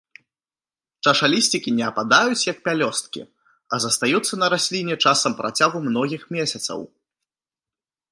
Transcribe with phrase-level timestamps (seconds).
[1.09, 3.21] Чашалісцікі не ападаюць, як пялёсткі,
[3.77, 6.79] а застаюцца на расліне часам на працягу многіх месяцаў.